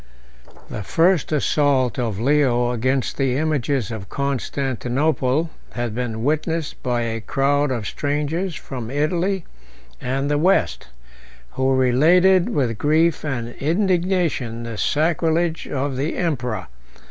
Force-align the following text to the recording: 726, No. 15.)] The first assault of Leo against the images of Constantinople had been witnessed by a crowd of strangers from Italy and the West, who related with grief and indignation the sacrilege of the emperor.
726, 0.69 0.69
No. 0.71 0.77
15.)] 0.77 0.77
The 0.79 0.83
first 1.13 1.31
assault 1.31 1.99
of 1.99 2.19
Leo 2.19 2.71
against 2.71 3.17
the 3.17 3.35
images 3.37 3.91
of 3.91 4.09
Constantinople 4.09 5.51
had 5.73 5.93
been 5.93 6.23
witnessed 6.23 6.81
by 6.81 7.01
a 7.03 7.21
crowd 7.21 7.69
of 7.69 7.85
strangers 7.85 8.55
from 8.55 8.89
Italy 8.89 9.45
and 10.01 10.27
the 10.31 10.39
West, 10.39 10.87
who 11.51 11.75
related 11.75 12.49
with 12.49 12.79
grief 12.79 13.23
and 13.23 13.49
indignation 13.59 14.63
the 14.63 14.75
sacrilege 14.79 15.67
of 15.67 15.95
the 15.97 16.17
emperor. 16.17 16.65